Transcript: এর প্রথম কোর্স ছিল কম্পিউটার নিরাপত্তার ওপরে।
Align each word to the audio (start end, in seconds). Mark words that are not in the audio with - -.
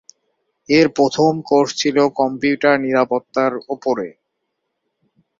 এর 0.69 0.87
প্রথম 0.97 1.31
কোর্স 1.49 1.71
ছিল 1.77 1.97
কম্পিউটার 2.19 2.75
নিরাপত্তার 2.85 3.51
ওপরে। 3.69 4.07